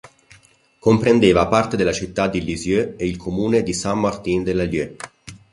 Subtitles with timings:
[0.79, 4.95] Comprendeva parte della città di Lisieux e il comune di Saint-Martin-de-la-Lieue.